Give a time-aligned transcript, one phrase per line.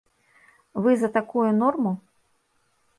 [0.87, 1.91] Вы за такую норму?